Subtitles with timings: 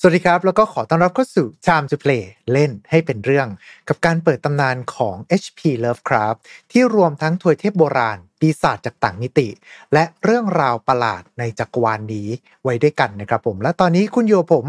[0.00, 3.48] สวัสดีครับ แล้วก็ขอต้อนรับเข้าสู่ Time to Play เล่นให้เป็นเรื่อง
[3.88, 6.38] กับการเปิดตำนานของ HP Lovecraft
[6.72, 9.48] ที่รวมทั้งถวยเทพโบราณ ปีศาจจากต่างมิติ
[9.92, 12.28] และเรื่องราวประหลาดในจักรวาลนี้
[12.62, 14.64] ไว้ด้วยกันนะครับผม และตอนนี้คุณโยผม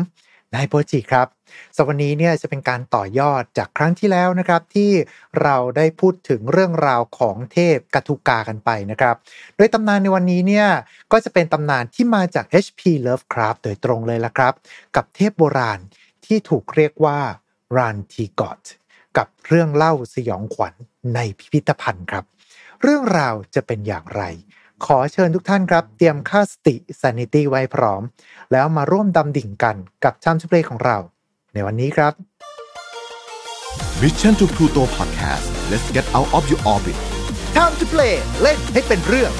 [0.56, 1.28] นายโปจิครับ
[1.76, 4.92] สวันนี้เนี่ยจะเป็นการต่อยอดจากครั้งที่แล้วนะครับ ที่
[5.42, 9.16] เราได้พูดถึงเรื่องราวของเทพกัทุกากันไปนะครับ
[9.58, 10.68] โดยตำนานในวันนี้เนี่ย
[11.12, 14.54] ก็จะเป็นตำนานที่มาจาก HP Lovecraft โดยตรงเลยละครับ
[14.96, 15.80] กับเทพโบราณ
[16.26, 17.20] ที่ถูกเรียกว่า
[17.78, 18.62] รันทีกอต
[19.18, 20.74] กับเรื่องเล่าสยองขวัญ
[21.16, 22.24] ในพิพิธภัณฑ์ครับ
[22.82, 24.24] เรื่องราวจะเป็นอย่างไร
[24.86, 28.02] ขอเชิญทุกท่านครับ เตรียมค่าสติ sanity ไว้พร้อม
[28.52, 30.98] แล้วมาร่วมดำดิ่งกันกับชามชุเพลของเรา
[31.54, 32.14] ในวันนี้ครับ
[34.02, 36.98] Mission to Pluto Podcast let's get out of your orbit
[37.56, 39.32] Time to play เล่นให้เป็นเรื่อง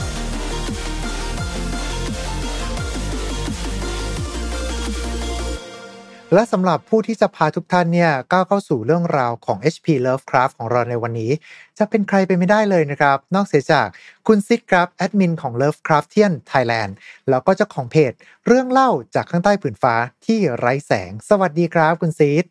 [6.34, 11.32] และสำหรับผู้ที่จะพาทุกท่านเนี่ยก้าวเข้าสู่เรื่องราวของ HP Lovecraft ของเราในวันนี้
[11.78, 13.88] จะเป็นใครไปไม่ได้เลยนะครับ นอกเสียจาก
[14.28, 16.92] คุณซิกครับแอดมินของ Lovecraftian Thailand
[17.30, 18.14] แล้วก็เจ้าของเพจ
[18.48, 22.44] เรื่องเล่าจากข้างใต้ผืนฟ้าที่ไร้แสง สวัสดีครับคุณซิด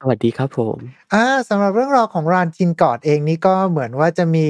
[0.00, 0.76] สวัสดีครับผม
[1.12, 4.48] อ่าสำหรับเรื่องราวของรานจินกอดเองนี่ก็เหมือนว่าจะมี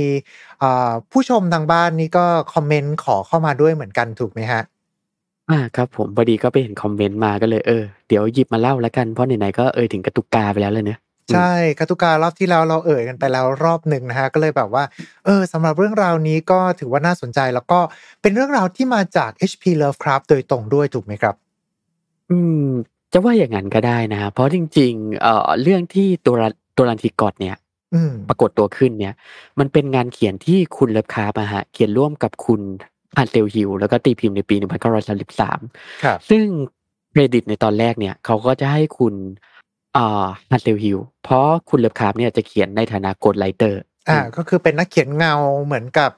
[0.62, 4.62] อ่าผู้ชมทางบ้านนี่ก็คอมเมนต์ขอเข้ามาด้วยเหมือนกันถูกไหมฮะ
[5.50, 10.98] อ่าครับผม พอดีก็ไปเห็นคอมเมนต์มาก็เลย เออ เดี๋ยวหยิบมาเล่าแล้วกัน เพราะไหน ๆ ก็เอ่ยถึงกระตุกกาไปแล้วเลยเนอะ
[11.34, 14.84] ใช่คาตุการอบที่แล้วเราเอ่ยกันไปแล้วรอบหนึ่งนะฮะก็เลยแบบว่า
[15.24, 17.78] เออ สำหรับเรื่องราวนี้ก็ถือว่าน่าสนใจ แล้วก็
[18.22, 21.34] เป็นเรื่องราวที่มาจาก HP Lovecraft โดยตรงด้วย ถูกไหมครับ
[22.30, 22.68] อืม
[23.12, 27.56] จะว่าอย่างนั้นก็ได้นะฮะเพราะจริง ๆ เอ่อ เรื่องที่ตัว Rhan ตัว Rhan-Tegoth เนี่ย
[27.94, 29.14] อืมปรากฏตัวขึ้นเนี่ย
[29.58, 32.60] มันเป็นงานเขียนที่คุณ Lovecraft อะฮะเขียนร่วมกับคุณ
[33.18, 34.56] ฮันเซลฮิลแล้วก็ตีพิมพ์ในปี
[35.30, 36.44] 1933ครับซึ่ง
[37.10, 39.14] เครดิตในตอนแรกเนี่ยเขาก็จะให้คุณ
[39.96, 45.34] อ่าฮันเซลฮิลเพราะคุณ Lovecraft เนี่ยจะเขียนในฐานะ ghostwriter อ่า ก็คือเป็นนักเขียนเงา
[45.64, 46.10] เหมือนกับ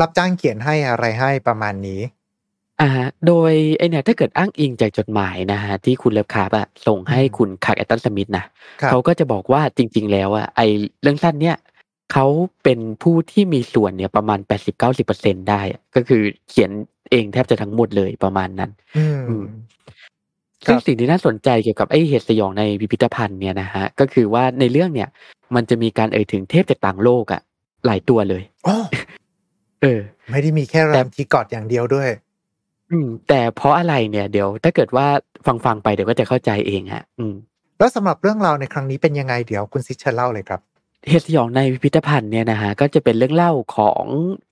[0.00, 2.00] รับจ้างเขียนให้อะไรให้ประมาณนี้
[2.80, 8.44] อ่าฮะโดยไอเนี่ยถ้าเกิดอ้างอิงจากจดหมายนะฮะที่คุณ Lovecraft อะส่งให้อืมคุณ Clark Ashton Smith นะ
[8.80, 10.60] ครับเขาก็จะบอกว่าจริง ๆ แล้วอะไอ
[11.02, 11.56] เรื่องสั้นเนี่ย
[12.12, 12.26] เขา
[12.64, 14.38] เป็นผู้ที่มีส่วนเนี่ยประมาณ
[14.94, 16.70] 80-90%ได้อะก็คือเขียน
[17.10, 19.44] เองแทบจะทั้งหมดเลยประมาณนั้น อืมอืม
[20.66, 25.08] ครับซึ่งสิ่งที่น่าสนใจเกี่ยวกับไอเหตุสยองในพิพิธภัณฑ์เนี่ยนะฮะก็คือว่าในเรื่องเนี่ย
[25.54, 27.40] มันจะมีการเอ่ยถึงเทพจากต่างโลกอะ
[27.86, 28.76] หลายตัวเลยอ๋อ
[29.82, 32.08] เออ ไม่ได้มีแค่ตัว Rhan-Tegoth อย่างเดียวด้วย
[32.90, 35.06] อืม แต่เพราะอะไรเนี่ยเดี๋ยวถ้าเกิดว่า
[35.46, 37.34] ฟังฟังๆไปเดี๋ยวก็จะเข้าใจเองฮะ อืม
[37.78, 40.60] แล้วสำหรับเรื่องราวในครั้งนี้เป็นยังไงเดี๋ยวคุณซิเชอร์เล่าเลยครับ
[41.08, 44.04] เหตุสยองในพิพิธภัณฑ์เนี่ยนะฮะก็จะเป็นเรื่องเล่าของ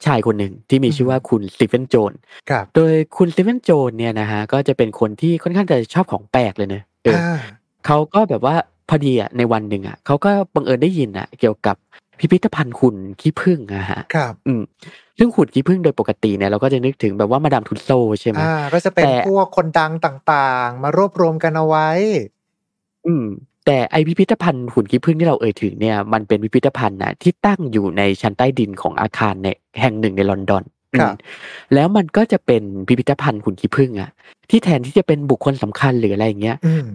[0.07, 2.13] ชายคนหนึ่งที่มีชื่อว่าคุณ Stephen Jones
[2.51, 7.41] ครับโดยคุณ Stephen Jones เนี่ยนะฮะก็จะเป็นคนที่ค่อนข้างจะชอบของแปลกเลยเนอะเอออ่า
[7.87, 8.55] เขาก็แบบว่า
[8.89, 11.77] พอดีอะในวันหนึ่งอะเขาก็บังเอิญได้ยินอะ เกี่ยวกับ
[12.19, 14.63] พิพิธภัณฑ์หุ่นขี้ผึ้งอะฮะครับ อืม
[15.19, 17.91] ซึ่งหุ่นขี้ผึ้งโดยปกติเนี่ยเราก็จะนึกถึงแบบว่ามาดามทุสโซ
[18.21, 21.89] ใช่ไหมอ่าก็จะเป็นแต่พวกคนดังต่างๆ มารวบรวมกันเอาไว้
[23.07, 23.27] อืม
[23.67, 29.49] แต่ไอพิพิธภัณฑ์หุ่นขี้ผึ้งที่เราเอ่ยถึงเนี่ยมันเป็นพิพิธภัณฑ์นะที่ตั้งอยู่ในชั้นใต้ดินของอาคารใน
[29.81, 30.65] แห่งหนึ่งในลอนดอน
[30.99, 34.11] ครับอืมแล้วมันก็จะเป็นพิพิธภัณฑ์หุ่นขี้ผึ้งอะ
[34.51, 36.87] ที่แทนที่จะเป็นบุคคลสำคัญหรืออะไรอย่างเงี้ยอืม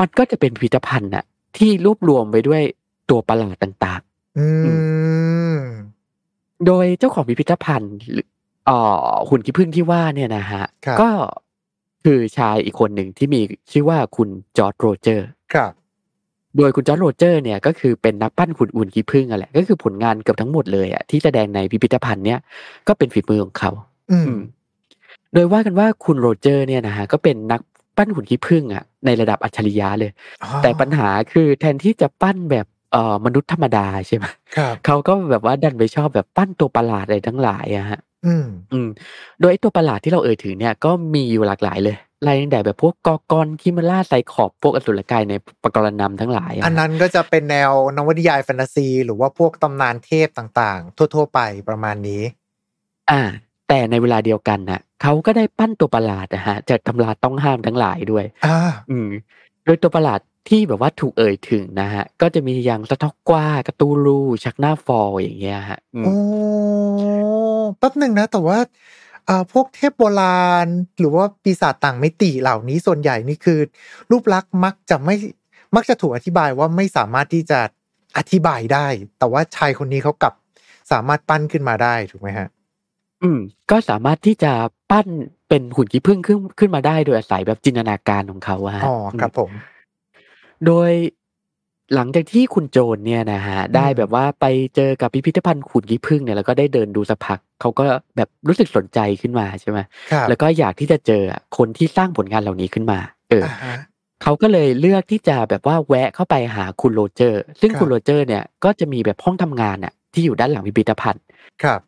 [0.00, 1.24] มันก็จะเป็นพิพิธภัณฑ์อะ
[1.56, 2.62] ที่รวบรวมไปด้วย
[3.10, 4.02] ตัวประหลาดต่าง
[4.38, 4.46] อื
[5.56, 8.26] มๆโดยเจ้าของพิพิธภัณฑ์หรือ
[8.66, 11.10] เอ่อหุ่นขี้ผึ้งที่ว่าเนี่ยนะฮะครับก็
[12.04, 13.40] คือชายอีกคนหนึ่งที่มี
[13.72, 15.72] ชื่อว่าคุณ George Rogers ครับ
[16.56, 22.38] โดยคุณ George Rogers เนี่ยก็คือเป็นนักปั้นหุ่นหุ่นขี้ผึ้งอะแหละก็คือผลงานเกือบทั้งหมดเลยอะที่แสดงในพิพิธภัณฑ์เนี่ย
[22.88, 23.70] ก็เป็นฝีมือของเขา
[24.10, 24.40] อืมอืม
[25.34, 27.60] โดยว่ากันว่าคุณโรเจอร์เนี่ยนะฮะก็เป็นนัก
[27.96, 30.10] ปั้นหุ่นขี้ผึ้งอะในระดับอัจฉริยะเลย
[30.42, 34.24] อ๋อแต่ปัญหาคือแทนที่จะปั้นแบบเอ่อมนุษย์ธรรมดาใช่ไหม
[34.56, 38.88] ครับเขาก็แบบว่าดันไปชอบแบบปั้นตัวประหลาดอะไรทั้งหลายอะฮะอืมอืม
[39.40, 52.22] โดยไอ้ตัวประหลาดที่เราเอ่ยถึงเนี่ยก็มีอยู่หลากหลายเลย รายตั้งแต่แบบพวกกอกรคิมาล่าไซขอบพวกอสุรกายในปกรณำทั้งหลายะอันนั้นก็จะเป็นแนวนวนิยายแฟนตาซี หรือว่าพวกตำนานเทพต่างๆ ทั่ว ๆ ไปประมาณนี้
[53.10, 53.22] อ่า
[53.68, 58.58] แต่ในเวลาเดียวกันน่ะเขาก็ได้ปั้นตัวประหลาดนะฮะจากตำราต้องห้ามทั้งหลายด้วย อ่า
[58.90, 59.08] อืม
[59.64, 66.14] โดยตัวประหลาดที่แบบว่าถูกเอ่ยถึงนะฮะ ก็จะมีอย่างสะทอกกว้ากระตูรูชักหน้าฟอลอย่างเงี้ยฮะอืมโอ้
[67.78, 68.68] แป๊บหนึ่งนะ แต่ว่าอ่า
[69.52, 70.66] พวกเทพโบราณ
[70.98, 73.58] หรือว่าปีศาจต่างมิติเหล่านี้ส่วนใหญ่นี่คือ
[74.10, 75.14] รูปลักษณ์มักจะไม่
[75.76, 77.60] มักจะถูกอธิบายว่าไม่สามารถที่จะ
[78.18, 78.86] อธิบายได้
[79.18, 80.34] แต่ว่าชายคนนี้เขากลับ
[80.92, 82.48] สามารถปั้นขึ้นมาได้ถูกไหมฮะ
[83.22, 83.38] อืม
[83.70, 84.52] ก็สามารถที่จะ
[84.90, 85.06] ปั้น
[85.48, 89.50] เป็นเป็นหุ่นขี้ผึ้งขึ้นขึ้นมาได้โดยอาศัยแบบจินตนาการของเขาอะอ๋อครับผม
[90.66, 90.90] โดย
[91.94, 94.46] หลังจากที่คุณโจนเนี่ยนะฮะได้แบบว่าไป
[94.76, 97.84] เจอกับพิพิธภัณฑ์ขุนขี้ผึ้งเนี่ยแล้วก็ได้เดินดูสักพักเขาก็
[98.16, 99.78] แบบรู้สึกสนใจขึ้นมาใช่ไหม
[100.12, 101.22] ครับแล้วก็อยากที่จะเจอ
[101.56, 102.98] คนที่สร้างผลงานเหล่านี้ขึ้นมา
[103.30, 103.76] เอออ่าฮะ
[104.22, 111.24] เขาก็เลยเลือกที่จะแบบว่าแวะเข้าไปหาคุณโรเจอร์ ซึ่งครับคุณโรเจอร์ เนี่ยก็จะมีแบบห้องทำงานน่ะที่อยู่ด้านหลังพิพิธภัณฑ์
[111.62, 111.80] ครับ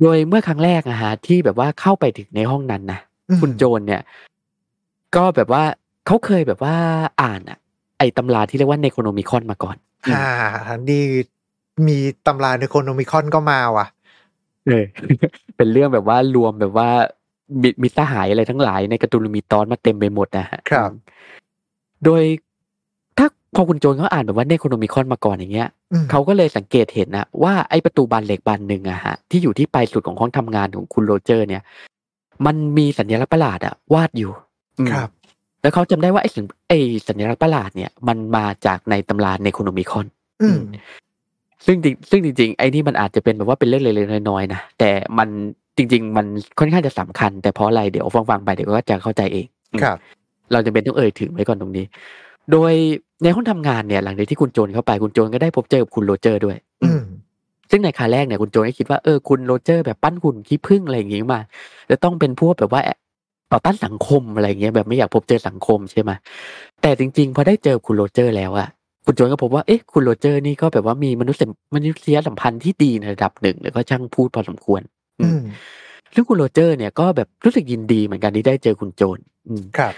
[0.00, 4.02] โดยเมื่อครั้งแรกนะฮะที่แบบว่าเข้าไปถึงในห้องนั้นนะอืมคุณโจนเนี่ย
[5.16, 5.64] ก็แบบว่า
[6.06, 6.76] เขาเคยแบบว่า
[7.22, 7.63] อ่านอะไอ้
[8.18, 9.76] ตำราที่เรียกว่า Necronomicon มาก่อน
[10.14, 10.24] อ่า
[10.90, 11.00] ดี
[11.86, 13.86] มีตำรา Necronomicon ก็มาว่ะ
[14.66, 14.84] เออ
[15.56, 16.88] เป็นเรื่องแบบว่ารวมแบบว่า
[17.62, 20.98] มิมิตรสหายอะไรทั้งหลายใน Cthulhu Mythos มาเต็มไปหมดนะฮะ ครับอืม
[22.04, 22.22] โดย
[23.18, 31.62] ถ้าพอคุณโจนเขาอ่านแบบว่า Necronomicon มาก่อนอย่างเงี้ยอืมเขาก็เลยสังเกตเห็นนะว่าไอ้ประตูบานเหล็กบานหนึ่งอะฮะที่อยู่ที่ปลายสุดของห้องทำงานของคุณโรเจอร์ เนี่ย
[32.46, 34.32] มันมีสัญลักษณ์ประหลาดอะวาดอยู่
[34.78, 35.08] อืมครับ
[35.64, 36.78] แล้วเขาจำได้ว่าไอ้สิ่งไอ้
[37.08, 40.06] สัญลักษณ์ประหลาดเนี่ย มันมาจากในตำรา Necronomicon
[40.42, 40.58] อืม
[41.66, 45.28] ซึ่งจริงซึ่งจริงๆไอ้นี่มันอาจจะเป็นแบบว่าเป็นเรื่องเล็กๆน้อยๆนะแต่มัน
[45.76, 46.26] จริง ๆ มัน
[46.58, 49.98] ค่อนข้างจะสำคัญ แต่เพราะอะไรเดี๋ยวฟังๆไปเดี๋ยวก็จะเข้าใจเองอืมครับ
[50.52, 51.84] เราจำเป็นต้องเอ่ยถึงไว้ก่อนตรงนี้
[52.50, 52.72] โดย
[53.22, 57.02] ในห้องทำงานเนี่ย หลังจากที่คุณโจนเข้าไปคุณโจนก็ได้พบเจอกับคุณโรเจอร์ด้วย อืม
[57.70, 61.40] ซึ่งในคราแรกเนี่ยคุณโจนก็คิดว่าเออคุณโรเจอร์แบบปั้นหุ่นขี้ผึ้งอะไรอย่างงี้มา
[61.90, 62.82] จะต้องเป็นพวกแบบว่า
[63.52, 66.10] ต่อต้านสังคมอะไรอย่างเงี้ยแบบไม่อยากพบเจอสังคมใช่ไหม
[66.82, 68.68] แต่จริงๆ พอได้เจอคุณโรเจอร์แล้วอะ
[69.04, 71.38] คุณโจนก็พบว่าเอ๊ะคุณโรเจอร์นี่ก็แบบว่ามีมนุษย
[71.74, 74.80] มนุษยสัมพันธ์ที่ดีในระดับหนึ่งแล้วก็ช่างพูดพอสมควร
[75.20, 75.40] อืม
[76.14, 79.18] ซึ่งคุณโรเจอร์เนี่ยก็แบบรู้สึกยินดีเหมือนกันที่ได้เจอคุณโจน
[79.48, 79.94] อืมครับ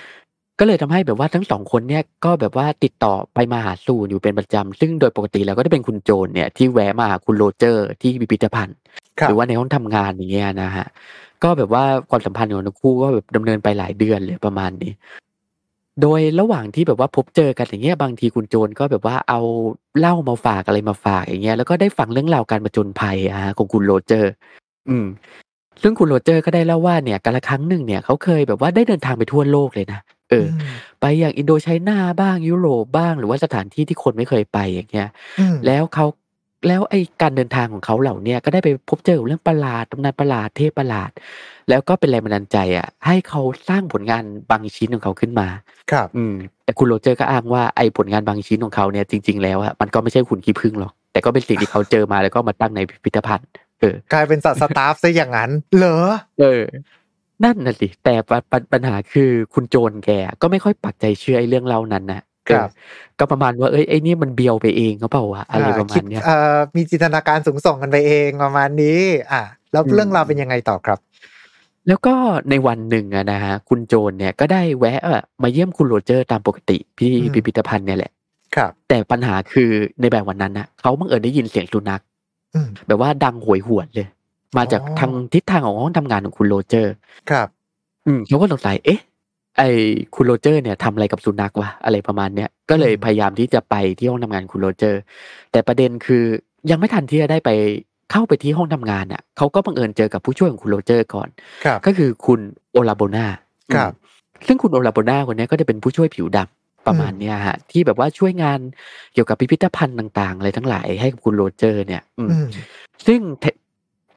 [0.58, 8.76] ก็เลยทำให้แบบว่าทั้งสองคนเนี่ยก็แบบว่าติดต่อไปมาหาสู่อยู่เป็นประจำซึ่งโดยปกติแล้วก็จะเป็นคุณโจนเนี่ยที่แวะมาหาคุณโรเจอร์ที่พิพิธภัณฑ์
[9.18, 10.86] ครับหรือว่าในห้องทำงานอย่างเงี้ยนะฮะ
[11.44, 14.92] ก็แบบว่าความสัมพันธ์ของทั้งคู่ก็แบบดำเนินไปหลายเดือนเลยประมาณนี้
[16.02, 19.40] โดยระหว่างที่แบบว่าพบเจอกันอย่างเงี้ยบางทีคุณโจนก็แบบว่าเอา
[19.98, 24.32] เหล้ามาฝากอะไรมาฝากอย่างเงี้ยแล้วก็ได้ฟังเรื่องราวการประจนภัยอะฮะของคุณโรเจอร์
[24.88, 25.06] อืม
[25.82, 30.00] ซึ่งคุณโรเจอร์ก็ได้เล่าว่าเนี่ยกาละครั้งหนึ่งเนี่ยเขาเคยแบบว่าได้เดินทางไปทั่วโลกเลยนะ
[30.30, 30.62] เอออ
[31.00, 35.08] ไปอย่างอินโดไชน่าบ้างยุโรปบ้างหรือว่าสถานที่ที่คนไม่เคยไปอย่างเงี้ย
[35.40, 36.06] อืมแล้วเขา
[36.66, 41.10] แล้วไอ้การเดินทางของเขาเหล่าเนี้ยก็ได้ไปพบเจอกับเรื่องประหลาดตำนานประหลาดเทพประหลาด
[41.68, 45.48] แล้วก็เป็นแรงบันดาลใจอะ ให้เขาสร้างผลงานบางชิ้นของเขาขึ้นมา
[45.90, 46.34] ครับ อืม
[46.64, 53.48] แต่คุณโรเจอร์ก็อ้างว่าไอ้ผลงานบางชิ้นของเขาเนี่ยจริง ๆ แล้วอะมันก็ไม่ใช่หุ่นขี้ผึ้งหรอกแต่ก็เป็นสิ่งที่เขาเจอมาแล้วก็มาตั้งในพิพิธภัณฑ์
[53.80, 55.96] เออกลายเป็นสัตว์สตาฟซะอย่างนั้น เหรอ
[56.40, 56.62] เออ
[57.44, 60.10] นั่นน่ะสิแต่ปะปะปัญหาคือคุณโจนแก
[60.42, 62.68] ก็ไม่ค่อยปักใจเชื่อไอ้เรื่องเล่านั้นนะครับ เออ
[63.18, 69.00] ก็ประมาณว่าเอ้ยไอ้นี่มันเบียวไปเองเขาเปล่าวะอะไรประมาคิณดเนี้ยเอ่อมีจินตนาการสูงส่งกันไปเองประมาณนี้
[69.32, 70.98] อะแล้วอืมเรื่องราวเป็นยังไงต่อครับ
[71.88, 72.14] แล้วก็
[72.50, 78.12] ในวันหนึ่งอะนะฮะคุณโจนเนี่ยก็ได้แวะอะมาเยี่ยมคุณโรเจอร์ตามปกติที่อืมพิพิธภัณฑ์เนี่ยแหละ
[78.56, 79.70] ครับ แต่ปัญหาคือ
[80.00, 82.02] ในแบบวันนั้นนะเขาบังเอิญได้ยินเสียงสุนัข
[82.54, 84.08] อืมแบบว่าดังโหยหวนเลย
[84.56, 86.94] มาจากอ๋อทางทิศทางของห้องทำงานของคุณโรเจอร์
[87.30, 87.48] ครับ
[88.06, 89.00] อืมเขาก็สงสัยเอ๊ะ
[89.56, 89.62] ไอ
[90.14, 95.00] คุณโรเจอร์เนี่ยทำอะไรกับสุนัขวะอะไรประมาณเนี้ยก็เลยอืมพยายามที่จะไปที่ห้องทำงานคุณโรเจอร์
[95.52, 96.24] แต่ประเด็นคือ
[96.70, 97.50] ยังไม่ทันที่จะได้ไป
[98.12, 101.28] เข้าไปที่ห้องทำงานอะเขาก็บังเอิญเจอกับผู้ช่วยของคุณโรเจอร์ก่อน
[101.64, 102.40] ครับก็คือคุณ
[102.72, 103.26] โอลาโบนา
[103.74, 108.58] ครับอืมซึ่งคุณโอลาโบนาคนเนี้ยก็จะเป็นผู้ช่วยผิวดำประมาณเนี้ยฮะที่แบบว่าช่วยงาน
[109.14, 112.46] เกี่ยวกับพิพิธภัณฑ์ต่าง ๆ อะไรทั้งหลายให้กับคุณโรเจอร์เนี่ย อืมอืม
[113.06, 113.44] ซึ่งเท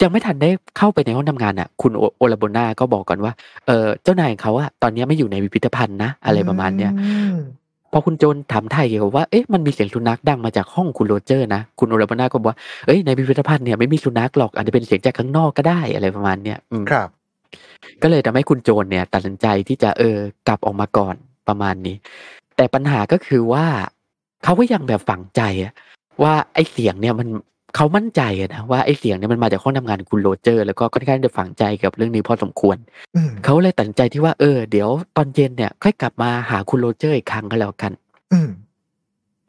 [0.02, 3.34] ยังไม่ทันได้เข้าไปในห้องทำงานอะ คุณโอโอลาโบนาก็บอกก่อนว่า
[3.68, 7.36] เออเจ้านายของเขาอะตอนเนี้ยไม่อยู่ในพิพิธภัณฑ์นะ อะไรประมาณเนี้ยอืม
[7.92, 17.08] พอคุณโจนถามไทยเกี่ยวกับว่า เอ๊ะ มันมีเสียงสุนัขดังมาจากห้องคุณโรเจอร์นะ คุณโอลาโบนาก็บอกว่า เอ้ย ในพิพิธภัณฑ์เนี่ยไม่มีสุนัขหรอก อาจจะเป็นเสียงจากข้างนอกก็ได้อะไรประมาณเนี้ยอืมครับ
[18.02, 21.16] ก็เลยทำให้คุณโจนเนี่ย ตัดสินใจที่จะเออกลับออกมาก่อน
[21.48, 21.96] ประมาณนี้
[22.56, 23.66] แต่ปัญหาก็คือว่า
[24.44, 25.74] เขาก็ยังแบบฝังใจอะ
[26.24, 27.28] ว่าไอ้เสียงเนี่ยมัน
[27.76, 32.78] เขามั่นใจอะนะว่าไอ้เสียงเนี่ยมันมาจากห้องทำงานคุณโรเจอร์ แล้วก็ค่อนข้างจะฝังใจกับเรื่องนี้พอสมควร
[33.16, 37.92] อืมเขาเลยตัดสินใจที่ว่าเออเดี๋ยวตอนเย็นเนี่ยค่อยกลับมาหาคุณโรเจอร์อีกครั้งก็แล้วกัน
[38.34, 38.50] อืม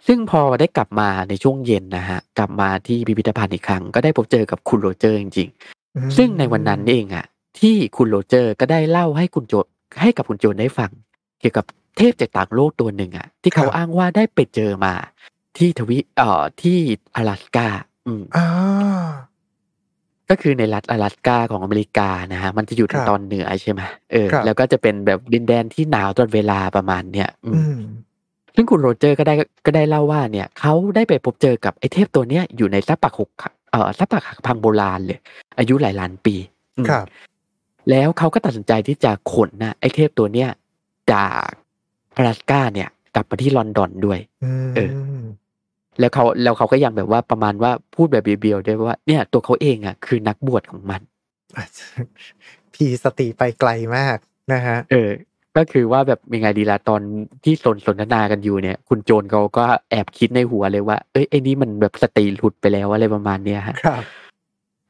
[0.06, 7.24] ซึ่งพอได้กลับมาในช่วงเย็นนะฮะกลับมาที่พิพิธภัณฑ์อีกครั้งก็ได้พบเจอกับคุณโรเจอร์จริงๆอืมซึ่งในวันนั้นเองอะ
[7.60, 9.54] ที่คุณโรเจอร์ก็ได้เล่าให้คุณโจ
[10.00, 10.90] ให้กับคุณโจนได้ฟัง
[11.40, 11.64] เกี่ยวกับ
[11.96, 14.94] เทพจากต่างโลกตัวหนึ่งอะ ที่เขาอ้างว่าได้ไปเจอมา
[15.56, 16.78] ที่ทวีเอ่อที่
[17.16, 17.68] 阿拉สกา
[18.06, 18.46] อืมอ่า
[20.30, 23.80] ก็คือในรัฐ阿拉สกาของอเมริกานะฮะมันจะอยู่ทางครับตอนเหนือใช่ไหม
[24.12, 27.78] เออครับแล้วก็จะเป็นแบบดินแดนที่หนาวตลอดเวลาประมาณเนี้ยอืมอืม
[28.54, 29.34] ซึ่งคุณโรเจอร์ก็ได้
[29.66, 33.30] ก็ได้เล่าว่าเนี่ยเขาได้ไปพบเจอกับไอ้เทพตัวเนี้ยอยู่ในซับปักหก
[33.70, 35.18] เอ่อซับปักหักพังโบราณเลย
[35.58, 36.34] อายุหลายล้านปี
[36.76, 37.06] อืมครับ
[37.90, 40.48] แล้วเขาก็ตัดสินใจที่จะขนนะไอ้เทพตัวเนี้ย
[41.12, 41.48] จาก
[42.16, 44.18] อลาสกาเนี่ย กลับมาที่ลอนดอนด้วย
[44.76, 44.90] เออ
[45.98, 51.00] แล้วเขาแล้วเขาก็ยังแบบว่าประมาณว่าพูดแบบเบียวๆด้วยว่าเนี่ย ตัวเขาเองอะคือนักบวชของมัน
[52.74, 54.16] พีสติไปไกลมาก
[54.52, 55.10] นะฮะเออ
[55.56, 57.00] ก็คือว่าแบบยังไงดีละตอน
[57.44, 64.02] ที่สนสนทนากันอยู่เนี่ย คุณโจนเขาก็แอบคิดในหัวเลยว่าเอ้ยไอ้นี่มันแบบสติหลุดไปแล้วอะไรประมาณเนี้ยฮะครับ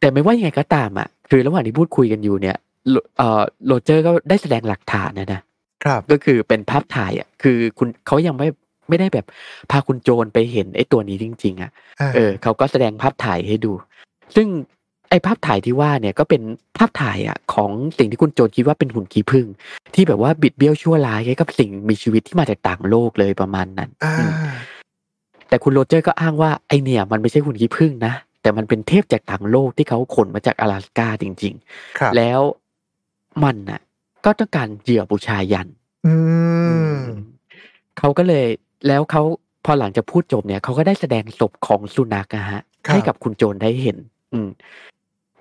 [0.00, 2.57] แต่ไม่ว่ายังไงก็ตามอะ คือระหว่างที่พูดคุยกันอยู่เนี่ย
[2.90, 5.40] โลเอ่อโรเจอร์ก็ได้แสดงหลักฐานนะนะ
[5.85, 8.49] ครับ ก็คือเป็นภาพถ่ายอะ คือคุณเขายังไม่
[8.89, 9.25] ไม่ได้แบบ
[9.72, 11.72] พาคุณโจรไปเห็นไอ้ตัวนี้จริง ๆ อ่ะ
[12.05, 13.72] า เออเขาก็แสดงภาพถ่ายให้ดู
[14.36, 14.48] ซึ่ง
[15.10, 16.41] ไอ้ภาพถ่ายที่ว่าเนี่ยก็เป็น
[16.77, 19.48] ภาพถ่ายอ่ะของสิ่งที่คุณโจรคิดว่าเป็นหุ่นขี้ผึ้ง
[19.95, 24.31] ที่แบบว่าบิดเบี้ยวชั่วร้ายให้กับสิ่งมีชีวิตที่มาจากต่างโลกเลยประมาณนั้น อ่า อืม
[25.50, 31.53] แต่คุณโรเจอร์ก็อ้างว่าไอเนี่ย มันไม่ใช่หุ่นขี้ผึ้งนะแต่มันเป็นเทพจากต่างโลกที่เขาขนมาจาก阿拉斯กาจริง
[31.98, 32.39] ครับ ๆ แล้ว
[33.43, 33.81] มันน่ะ
[34.25, 35.67] ก็ต้องการเหยื่อบูชายัน
[36.07, 36.15] อื
[36.95, 37.00] ม
[37.98, 38.45] เขาก็เลย
[38.88, 39.22] แล้วเขา
[39.64, 43.96] พอหลังจากพูดจบเนี่ยเขาก็ได้แสดงศพของสุนัขนะฮะครับให้กับคุณโจรได้เห็น
[44.32, 44.49] อืม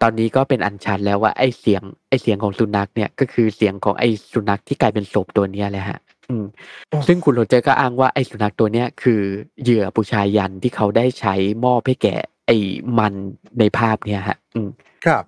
[0.01, 6.45] ตอนนี้ก็เป็นอันชันแล้วว่าไอ้เสียงไอ้เสียงของสุนัขเนี่ยก็คือเสียงของไอ้สุนัขที่กลายเป็นศพตัวเนี้ยแหละฮะ อืม
[6.89, 9.21] โอ้ซึ่งคุณโรเจอร์ก็อ้างว่าไอ้สุนัขตัวเนี้ยคือ
[9.61, 11.33] เหยื่อบูชายันที่เขาได้ใช้
[11.65, 12.15] มอบให้แก่
[12.45, 12.57] ไอ้
[12.99, 13.13] มัน
[13.59, 14.69] ในภาพเนี่ยฮะ อืม
[15.05, 15.23] ครับ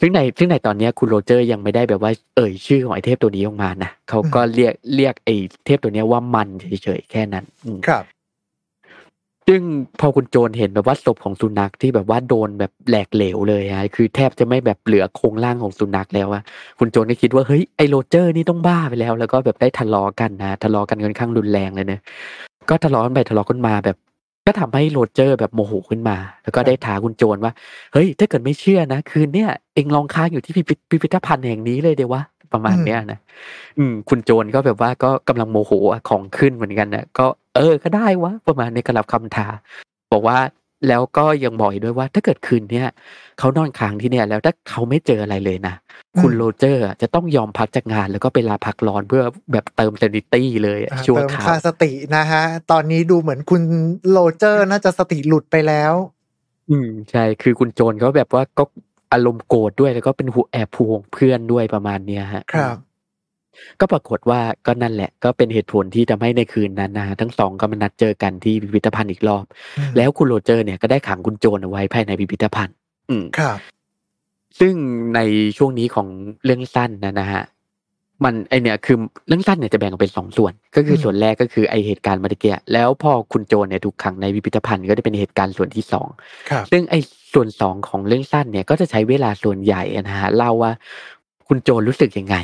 [0.00, 5.34] ซึ่งในซึ่งในตอนเนี้ยคุณโรเจอร์ยังไม่ได้แบบว่า เอ่ยชื่อของไอ้เทพตัวนี้ออกมานะเขาก็เรียกเรียกไอ้
[5.66, 8.04] เทพตัวเนี้ยว่ามันเฉยๆแค่นั้นอืมครับ
[9.50, 9.62] ซึ่ง
[10.00, 16.42] พอคุณโจรเห็นแบบว่าศพของสุนัขที่แบบว่าโดนแบบแหลกเหลวเลยฮะคือแทบจะไม่แบบเหลือโครงร่างของสุนัขแล้วอะ
[16.78, 22.00] คุณโจรก็คิดว่าเฮ้ยไอโรเจอร์นี่ต้องบ้าไปแล้ว แล้วก็แบบได้ทะเลาะกันนะทะเลาะกันค่อนข้างรุนแรงเลยเนะ
[22.70, 23.96] ก็ทะเลาะกันไปทะเลาะกันมาแบบ
[24.46, 27.52] ก็ทำให้โรเจอร์แบบโมโหขึ้นมา แล้วก็ได้ท้าคุณโจนว่า
[27.92, 32.22] เฮ้ย ถ้าเกิดไม่เชื่อนะคืนเนี้ยเองลองค้างอยู่ที่พิพิธพิพิธภัณฑ์แห่งนี้เลยเดี๋ยววะ
[32.52, 33.18] ประมาณเนี้ยนะ
[33.78, 37.26] อืม คุณโจนก็แบบว่าก็กำลังโมโหอะของขึ้นเหมือนกันนะก็
[37.56, 39.46] เออ ก็ได้วะประมาณนี้ก็รับคำท้า
[40.12, 40.38] บอกว่า
[40.88, 42.86] แล้วก็ยังบอกอีกด้วยว่า ถ้าเกิดคืนเนี้ย
[43.38, 45.74] เขานอนค้างที่เนี่ย แล้วถ้าเขาไม่เจออะไรเลยนะ
[46.20, 53.62] คุณอืมโรเจอร์อะจะต้องยอมพักจากงาน แล้วก็ไปลาพักร้อนเพื่อแบบเติมเซนิตี้เลยอะอ่าชั่วเติมคราค่าวสตินะฮะ ตอนนี้ดูเหมือนคุณ
[54.10, 55.94] โรเจอร์น่าจะสติหลุดไปแล้ว
[56.70, 58.64] อืมใช่คือคุณโจรเขาแบบว่าก็
[59.12, 62.76] อารมณ์โกรธด้วยแล้วก็เป็นหัวแอบพวงเพื่อนด้วยประมาณเนี้ยฮะ ครับ
[63.80, 69.44] ก็ปรากฏว่าก็นั่นแหละ ก็เป็นเหตุผลที่ทำให้ในคืนนั้นนะฮะทั้งสองก็มานัดเจอกันที่พิพิธภัณฑ์อีกรอบ
[69.78, 72.76] อืมแล้วคุณโรเจอร์เนี่ยก็ได้ขังคุณโจรเอาไว้ภายในพิพิธภัณฑ์
[73.10, 73.58] อืมครับ
[74.60, 74.74] ซึ่ง
[75.14, 75.20] ใน
[75.56, 76.06] ช่วงนี้ของ
[76.44, 77.44] เรื่องสั้นนะนะฮะ
[78.24, 78.96] มันไอเนี่ยคือ
[79.28, 86.08] เรื่องสั้นเนี่ยจะแบ่งออกเป็นสองส่วน ก็คืออมส่วนแรกก็คือไอเหตุการณ์เมื่อกี้แล้วพอคุณโจรเนี่ยถูกขังในพิพิธภัณฑ์ก็จะเป็นเหตุการณ์ส่วนที่สอง
[86.50, 86.98] ครับซึ่งไอ้
[87.34, 90.72] ส่วนสองของเรื่องสั้นเนี่ยก็จะใช้เวลาส่วนใหญ่นะฮะเล่าว่า
[91.48, 92.36] คุณโจรรู้สึกยังไง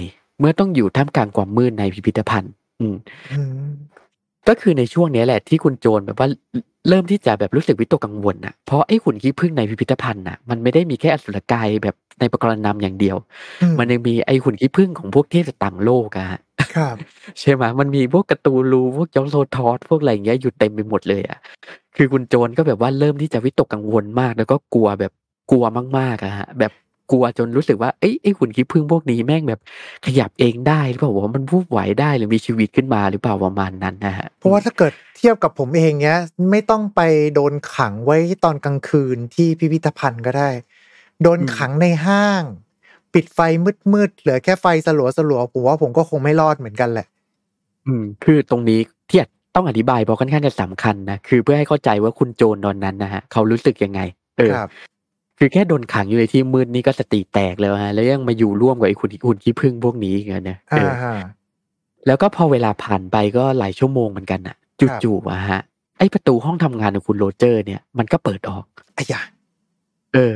[0.42, 2.96] เมื่อต้องอยู่ท่ามกลางความมืดในพิพิธภัณฑ์ อืม
[3.32, 3.70] อืม
[4.48, 6.28] ก็คือในช่วงเนี้ยแหละที่คุณโจรแบบว่า
[6.88, 13.16] เริ่มที่จะแบบรู้สึกวิตกกังวลนะเพราะไอ้หุ่นขี้ผึ้งในพิพิธภัณฑ์น่ะมันไม่ได้มีแค่อสุรกายแบบในประกรณำอย่างเดียว
[13.62, 16.40] อืมันยังมีไอ้หุ่นขี้ผึ้งของพวกเทพจากต่างโลกอะฮะ
[16.76, 16.96] ครับ
[17.40, 21.38] ใช่ไหมมันมีพวกการ์ตูลูพวกยองโซทอสพวกอะไรอย่างเงี้ยอยู่เต็มไปหมดเลยอะ
[21.96, 25.12] คือคุณโจรก็แบบว่าเริ่มที่จะวิตกกังวลมาก แล้วก็กลัวแบบ
[25.50, 25.64] กลัว
[25.98, 26.72] มากๆอะฮะแบบ
[27.10, 29.60] กลัวจนรู้สึกว่าเอ้ยไอ้หุ่นขี้ผึ้งพวกนี้แม่งแบบ
[30.06, 36.18] ขยับเองได้หรือเปล่าว่ามันวูบไหวได้หรือมีชีวิตขึ้นมาหรือเปล่าประมาณนั้นนะฮะเพราะว่าถ้าเกิดเทียบกับผมเองเนี้ย
[36.50, 37.00] ไม่ต้องไป
[37.34, 40.50] โดนขังไว้ตอนกลางคืนที่พิพิธภัณฑ์ก็ได้
[41.22, 42.42] โดนขังในห้าง
[43.14, 43.38] ปิดไฟ
[43.92, 47.06] มืดๆเหลือแค่ไฟสลัวสลัวๆผมว่าผมก็คงไม่รอดเหมือนกันแหละ
[47.86, 48.80] อืม คือตรงนี้
[49.10, 49.18] ที่
[49.54, 54.00] ต้องอธิบายเพราะค่อนข้างจะสำคัญนะคือเพื่อให้เข้าใจว่าคุณโจรตอนนั้นนะฮะเขารู้สึกยังไง
[54.38, 54.52] เออ
[55.42, 61.14] ครับคือแค่โดนขังอยู่ในที่มืดนี่ก็สติแตกแล้วฮะ แล้วยังมาอยู่ร่วมกับไอ้คุณหุ่นขี้ผึ้งพวกนี้อีกอะเนี่ยเออ่าอฮะ
[62.06, 65.60] แล้วก็พอเวลาผ่านไปก็หลายชั่วโมงเหมือนกันน่ะครับจู่ๆอะฮะ
[65.98, 69.20] ไอ้ประตูห้องทำงานของคุณโรเจอร์เนี่ยมันก็เปิดออกไอ้ยา
[70.14, 70.34] เออ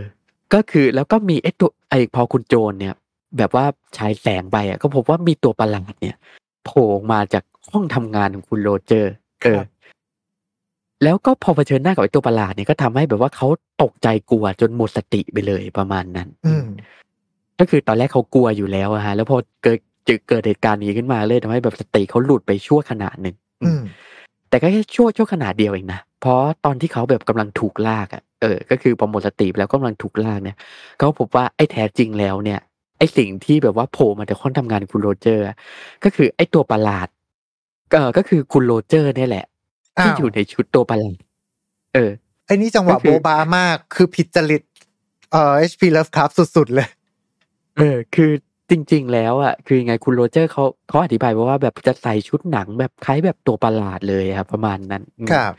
[0.54, 2.94] ก็คือแล้วก็มีไอ้ตัวไอ้พอคุณโจรเนี่ย
[3.38, 3.64] แบบว่า
[3.96, 6.16] ฉายแสงไปอะก็พบว่ามีตัวประหลาดเนี่ย
[6.64, 9.12] โผล่ออกมาจากห้องทำงานของคุณโรเจอร์
[9.44, 9.60] เออ
[11.04, 13.48] แล้วก็พอเผชิญหน้ากับไอ้ตัวประหลาดเนี่ยก็ทำให้แบบว่าเขา
[13.82, 16.66] ตกใจกลัวจนหมดสติไปเลยประมาณนั้น อืม
[17.58, 23.82] ก็คือตอนแรกเขากลัวอยู่แล้วอะฮะ แล้วพอเกิดเจอเกิดเหตุการณ์นี้ขึ้นมาเลยทำให้แบบสติเขาหลุดไปชั่วขณะหนึ่งอืม
[24.48, 30.56] แต่ก็แค่ชั่วชั่วขณะเดียวเองนะ เพราะตอนที่เขาแบบกำลังถูกลากอะเออ ก็คือพอหมดสติไปแล้วก็กำลังถูกลากเนี่ย
[30.98, 32.60] เขาพบว่าไอ้แท้จริงแล้วเนี่ย
[32.98, 35.56] ไอ้สิ่งที่แบบว่าโผล่มาจากห้องทำงานของคุณโรเจอร์อะ
[36.04, 37.08] ก็คือไอ้ตัวประหลาด
[37.92, 39.55] เออก็คือคุณโรเจอร์เนี่ยแหละอ้า
[40.00, 41.18] ที่วอยู่ในชุดตัวประหลาด
[41.94, 42.10] เออ
[42.46, 44.62] ไอ้นี่จังหวะก็คือโบบามาก คือผิดจริต
[45.32, 46.88] เอ่อ HP Lovecraft สุดๆเลย
[47.76, 48.30] เออ คือ
[48.70, 55.52] จริง ๆ แล้วอะ คือยังไงคุณโรเจอร์เขาเขาอธิบายว่าแบบจะใส่ชุดหนังแบบคล้ายแบบตัวประหลาดเลยครับประมาณนั้นอืมครับ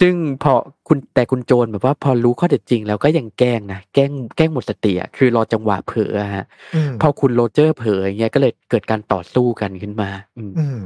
[0.00, 0.52] ซึ่งพอ
[0.88, 10.80] คุณแต่คุณโจนแบบว่าพอรู้ข้อเท็จจริงแล้วก็ยังแกล้งนะแกล้งแกล้งหมดสติอะคือรอจังหวะเผลออะฮะอืมพอคุณโรเจอร์เผลออย่างเงี้ยก็เลยเกิดการต่อสู้กันขึ้นมา อืมอืม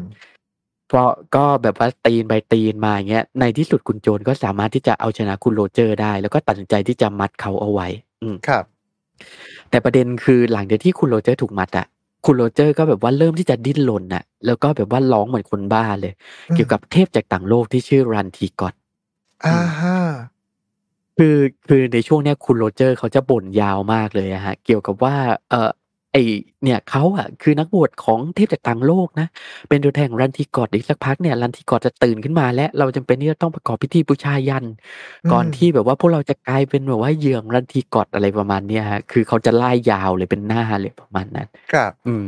[0.89, 7.89] เพราะก็แบบว่าตีนไปตีนมาอย่างเงี้ยในที่สุดคุณโจนก็สามารถที่จะเอาชนะคุณโรเจอร์ได้ แล้วก็ตัดสินใจที่จะมัดเขาเอาไว้
[8.23, 8.65] อืมครับ
[9.71, 11.87] แต่ประเด็นคือหลังจากที่คุณโรเจอร์ถูกมัดอะ
[12.27, 16.13] คุณโรเจอร์ก็แบบว่าเริ่มที่จะดิ้นรนน่ะ แล้วก็แบบว่าร้องเหมือนคนบ้าเลย
[16.51, 18.75] อืมเกี่ยวกับเทพจากต่างโลกที่ชื่อรันทีกอด
[19.47, 19.99] อ่าฮะ
[21.19, 21.37] คือ
[21.69, 25.15] คือในช่วงเนี้ยคุณโรเจอร์เขาจะบ่นยาวมากเลยอะฮะ เกี่ยวกับว่า
[25.51, 25.71] เออ
[26.17, 26.23] ไอ
[26.65, 29.29] เนี่ยเขาอะคือนักบวชของเทพจากต่างโลกนะ
[29.69, 34.65] เป็นตัวแทนของรันทีกอดอีกสักพักเนี่ยรันทีกอดจะตื่นขึ้นมาและเราจำเป็นที่จะต้องประกอบพิธีบูชายัญ
[35.33, 42.25] ก่อนที่แบบว่าพวกเราจะกลายเป็นแบบว่าเหยื่อของรันทีกอดอะไรประมาณเนี้ยฮะคือเขาจะไล่ยาวเลยเป็นหน้าเลยประมาณนั้น ครับ อืม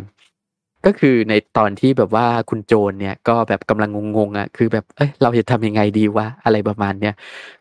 [0.86, 7.14] ก็คือในตอนที่แบบว่าคุณโจรเนี่ยก็แบบกำลังงงๆอะคือแบบเอ้ยเราจะทำยังไงดีวะอะไรประมาณเนี้ย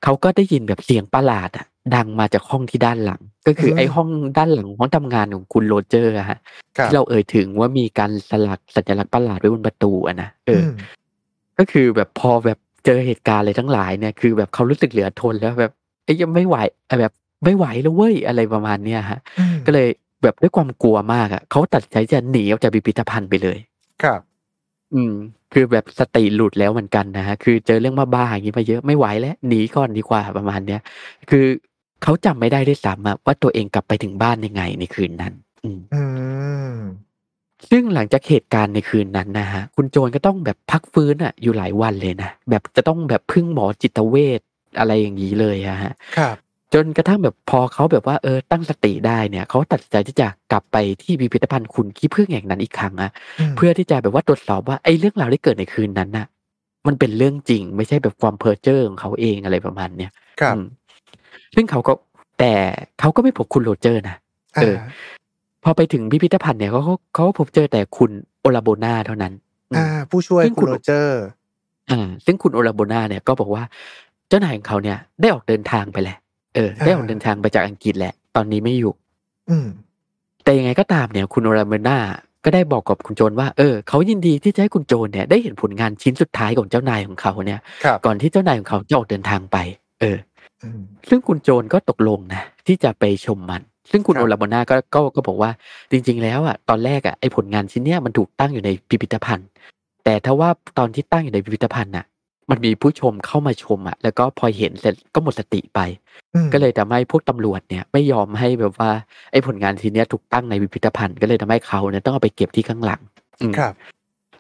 [0.04, 1.66] เขาก็ได้ยินแบบเสียงประหลาดอะ
[1.96, 6.40] ดังมาจากห้องที่ด้านหลัง ก็คือไอ้ห้องด้านหลังห้องทำงานของคุณโรเจอร์อะฮะ
[6.78, 10.76] ครับที่เราเอ่ยถึงว่ามีการสลักสัญลักษณ์ประหลาดไว้บนประตูอะนะเอออม
[11.58, 15.72] ก็คือแบบพอแบบเจอเหตุการณ์อะไรทั้งหลายเนี่ยคือแบบเขารู้สึกเหลือทนแล้วแบบ
[16.04, 17.14] เอ้ยยังไม่ไหวเอ่อแบบ
[17.44, 19.88] ไม่ไหวแล้วเว้ยอะไรประมาณเนี้ยฮะอืมก็เลย
[20.24, 23.58] แบบด้วยความกลัวมากอะเขาตัดสินใจจะหนีออกจากพิพิธภัณฑ์ไปเลย
[24.04, 24.22] ครับ
[24.94, 25.14] อืม
[25.54, 30.82] คือแบบสติหลุดแล้วเหมือนกันนะฮะ คือเจอเรื่องบ้าๆอย่างนี้มาเยอะไม่ไหวแล้วหนีก่อนดีกว่าประมาณเนี้ย
[31.30, 31.46] คือ
[32.04, 36.04] เขาจำไม่ได้ด้วยซ้ำอะว่าตัวเองกลับไปถึงบ้านยังไงในคืนนั้นอืมอื
[36.76, 36.78] ม
[37.70, 44.40] ซึ่งหลังจากเหตุการณ์ในคืนนั้นนะฮะ คุณโจรก็ต้องแบบพักฟื้นอะ อยู่หลายวันเลยนะ แบบจะต้องแบบพึ่งหมอจิตเวช
[44.80, 46.36] อะไรอย่างนี้เลยอะฮะ ครับ
[46.74, 53.12] จนกระทั่งแบบพอเขาแบบว่าเออตั้งสติได้เนี่ยเขาตัดสินใจที่จะกลับไปที่พิพิธภัณฑ์คุณขี้ผึ้งแห่งนั้นอีกครั้งอะ
[53.52, 56.28] มเพื่อที่จะแบบว่าตรวจสอบว่าไอ้เรื่องราวที่เกิดในคืนนั้นน่ะ
[56.88, 60.66] มันเป็นเรื่องจริง ไม่ใช่แบบความเพ้อเจ้อของเขาเองอะไรประมาณเนี้ยครับอืม
[61.56, 61.94] ซึ่งเขาก็
[62.40, 62.54] แต่
[63.00, 64.18] เขาก็ไม่พบคุณโรเจอร์นะ
[64.56, 64.76] เออ
[65.64, 69.34] พอไปถึงพิพิธภัณฑ์เนี่ยเขาเขาเขาพบเจอแต่คุณโอลาโบนาเท่านั้น
[69.72, 71.22] อืมอ่า ผู้ช่วยซึ่งคุคุณณโรเจอร์
[71.92, 73.64] อ่า ซึ่งคุณโอลาโบนาเนี่ยก็บอกว่า
[74.30, 76.18] เจ้านายของเขาเนี่ยได้ออกเดินทางไปแหละ
[76.56, 78.94] เออ ได้ออกเดินทางไปจากอังกฤษแหละ ตอนนี้ไม่อยู่
[79.50, 79.68] อืม
[80.44, 81.98] แต่ยังไงก็ตามเนี่ย คุณโอลาโบนา
[82.44, 89.58] ก็ได้บอกกับคุณโจรว่า เออเขายินดีที่จะให้คุณโจรเนี่ยได้เห็นผลงานชิ้นสุดท้ายของเจ้านายของเขาเนี่ยครับก่อนที่เจ้านายของเขาจะออกเดินทางไป
[90.02, 90.37] เอออืม
[91.10, 95.52] ซึ่งคุณโจรก็ตกลงนะที่จะไปชมมัน ซึ่งคุณครับโอลาโบนาก็ก็ก็บอกว่า
[95.92, 99.48] จริง ๆ แล้วอะตอนแรกอะไอ้ผลงานชิ้นเนี้ยมันถูกตั้งอยู่ในพิพิธภัณฑ์
[100.04, 102.06] แต่ถ้าว่าตอนที่ตั้งอยู่ในพิพิธภัณฑ์น่ะ
[102.50, 105.80] มันมีผู้ชมเข้ามาชมอะแล้วก็พอเห็นเสร็จก็หมดสติไป
[106.36, 108.92] อืมก็เลยทำให้พวกตำรวจเนี่ยไม่ยอมให้แบบว่า
[109.32, 113.02] ไอ้ผลงานชิ้นเนี้ยถูกตั้งในพิพิธภัณฑ์ ก็เลยทำให้เขาเนี่ยต้องเอาไปเก็บที่ข้างหลัง
[113.42, 113.74] อืมครับ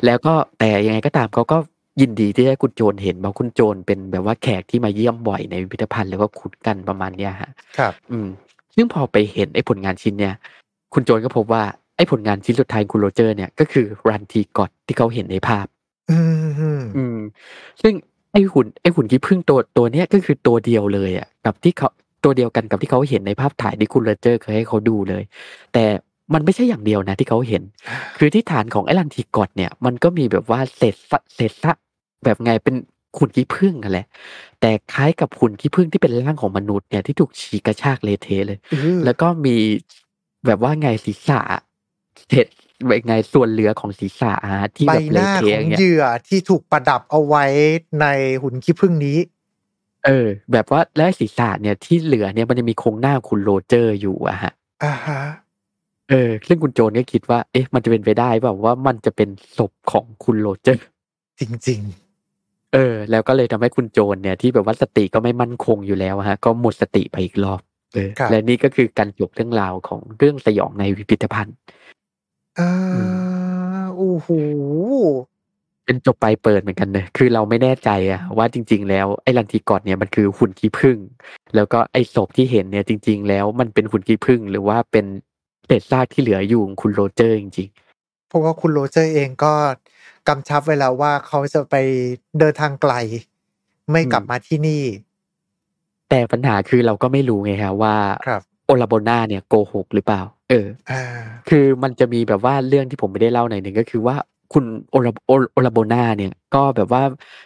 [0.06, 1.58] แล้วก็แต่ยังไงก็ตามเขาก็
[2.02, 8.28] ยินดีที่ได้คุณโจรเห็นเพราะคุณโจรเป็นแบบว่าแขกที่มาเยี่ยมบ่อยในพิพิธภัณฑ์แล้วก็คุ้นกันประมาณเนี้ยฮะครับ อืม
[8.76, 10.34] ซึ่งพอไปเห็นไอ้ผลงานชิ้นเนี่ย
[10.94, 11.64] คุณโจรก็พบว่า
[11.96, 15.66] ไอ้ผลงานชิ้นสุดท้ายของคุณโรเจอร์เนี่ยก็คือรันทีกอดที่เขาเห็นในภาพ
[16.12, 17.18] อืมอืมอืม
[17.82, 17.94] ซึ่ง
[18.32, 21.90] ไอ้หุ่นไอ้หุ่นขี้ผึ้งตัวตัวเนี้ยก็คือตัวเดียวเลยอะกับที่เขา
[22.24, 25.24] ตัวเดียวกันกับที่เขาเห็นในภาพถ่ายที่คุณโรเจอร์เคยให้เขาดูเลย
[25.74, 25.86] แต่
[26.34, 27.64] มันไม่ใช่อย่างเดียวนะที่เขาเห็น
[28.18, 31.74] คือที่ฐานของไอ้ลันทีกอดเนี่ย มันก็มีแบบว่าเศษซะเศษซะ
[32.24, 32.76] แบบไงเป็น
[33.18, 34.06] หุ่นขี้ผึ้งกันแหละ
[34.62, 39.56] แต่คล้ายกับหุ่นขี้ผึ้งที่เป็นร่างของมนุษย์เนี่ยที่ถูกฉีกกระชากเละเทะเลยอืมแล้วก็มี
[40.46, 41.40] แบบว่าไงศีรษะ
[42.30, 42.48] เศษ
[42.88, 47.46] แบบไงส่วนเหลือของศีรษะฮะที่ใบแบบหเละน้าเทะขอองย่างเงี้ยเหยื่อที่ถูกประดับเอาไว้
[48.02, 48.06] ใน
[48.42, 49.18] หุ่นขี้ผึ้งนี้
[50.06, 54.52] เออ แบบว่าและศีรษะเนี่ยที่เหลือเนี่ยมันจะมีโครงหน้าคุณโรเจอร์อยู่อะฮะ
[54.84, 55.22] อ่าฮะ
[56.10, 60.86] เออซึ่งคุณโจนก็คิดว่า เอ๊ะ มันจะเป็นไปได้เปล่าว่ามันจะเป็นศพของคุณโรเจอร์
[61.40, 61.82] จริง
[62.74, 67.62] เออ แล้วก็เลยทำให้คุณโจนเนี่ยที่แบบว่าสติก็ไม่มั่นคงอยู่แล้วฮะ ก็หมดสติไปอีกรอบ
[67.94, 72.72] เออครับและนี่ก็คือการจบเรื่องราวของเรื่องสยองในพิพิธภัณฑ์ๆอ่า
[73.96, 74.28] โอ้โห
[75.86, 80.98] เป็นจบไปลายเปิดเหมือนกันเลยคือเราไม่แน่ใจอะว่าจริง ๆ แล้วไอ้ลันทีกอดเนี่ยมันคือหุ่นขี้ผึ้ง
[81.56, 85.06] แล้วก็ไอ้ศพที่เห็นเนี่ยจริง ๆ แล้วมันเป็นหุ่นขี้ผึ้งหรือว่าเป็น
[85.66, 87.70] เศษซากที่เหลืออยู่ของคุณโรเจอร์จริง
[88.28, 89.54] เพราะว่าคุณโรเจอร์เองก็
[90.28, 91.76] กำชับไว้แล้วว่าเขาจะไป
[92.40, 92.94] เดินทางไกล
[93.92, 97.96] ไม่กลับมาที่นี่ๆแต่ปัญหาคือเราก็ไม่รู้ไงฮะว่า
[98.28, 101.02] ครับโอลาโบนาเนี่ยโกหกหรือเปล่า เอออ่า
[101.50, 104.16] คือมันจะมีแบบว่าเรื่องที่ผมไม่ได้เล่าหน่อยหนึ่งก็คือว่า
[104.54, 107.04] คุณโอลาโอโอลาโบนาเนี่ย ก็แบบว่า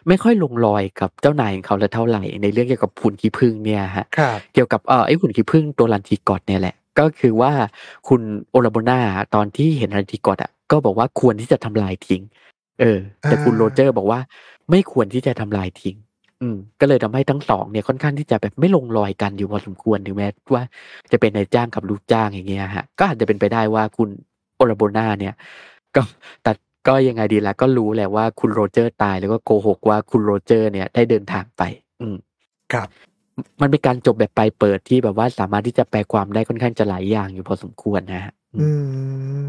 [0.07, 7.51] ไม่ค่อยลงรอยกับเจ้านายของเขาเลยเท่าไหร่ในเรื่องเกี่ยวกับหุ่นขี้ผึ้งเนี่ยฮะครับเกี่ยวกับเออไอ้หุ่นขี้ผึ้งตัวลันทีกอดเนี่ยแหละ ก็ก็คือว่า
[8.07, 8.99] คุณโอลาโบนา
[9.35, 12.21] ตอนที่เห็นรันทีกอดอะ ก็บอกว่าควรที่จะทำลายทิ้ง
[12.81, 14.19] เออ แต่คุณโรเจอร์บอกว่า
[14.69, 15.97] ไม่ควรที่จะทำลายทิ้ง
[16.41, 20.63] อืม ก็เลยทำให้ทั้งสองเนี่ยค่อนข้างที่จะแบบไม่ลงรอยกันอยู่พอสมควรถึงแม้ว่า
[21.11, 24.09] จะเป็นนายจ้างกับลูกจ้างอย่างเงี้ยฮะ ก็อาจจะเป็นไปได้ว่าคุณ
[24.55, 25.33] โอลาโบนาเนี่ย
[25.95, 26.01] ก็
[26.43, 26.51] แต่
[26.87, 31.61] ก็ยังไงดีละก็รู้แหละว่าคุณโรเจอร์ตายแล้วก็โกหกว่าคุณโรเจอร์ เนี่ยได้เดินทางไป
[32.01, 32.17] อืม
[32.73, 32.87] ครับ
[33.61, 38.69] มันเป็นการจบแบบปลายเปิดที่แบบว่าสามารถที่จะแปลความได้ค่อนข้างจะหลายอย่างอยู่พอสมควรนะฮะ อื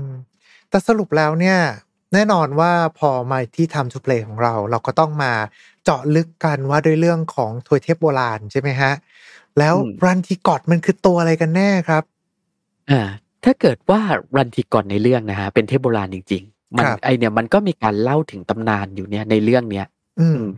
[0.04, 0.06] ม
[0.72, 1.58] แต่สรุปแล้วเนี่ย
[2.14, 5.32] แน่นอนว่าพอมาที่ Time to Play ของเรา เราก็ต้องมา
[5.84, 8.92] เจาะลึกกันว่าด้วยเรื่องของถวยเทพโบราณใช่ไหมฮะ
[9.58, 12.02] แล้วอืมรันทีกอดมันคือตัวอะไรกันแน่ครับ
[12.90, 13.02] อ่า
[13.44, 14.00] ถ้าเกิดว่า
[14.36, 19.86] รันทีกอดในเรื่องนะฮะเป็นเทพโบราณจริง ๆ มันครับไอเนี่ยมันก็มีการเล่าถึงตำนานอยู่เนี่ยในเรื่องเนี้ย
[20.20, 20.50] อืมอืม